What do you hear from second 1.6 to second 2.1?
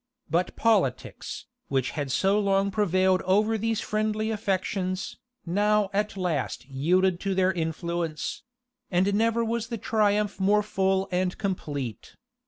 which